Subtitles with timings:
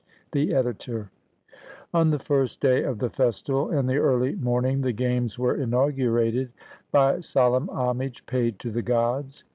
[0.31, 1.11] The Editor]
[1.93, 6.51] On the first day of the festival, in the early morning, the games were inaugurated
[6.91, 9.43] by solemn homage paid to the gods.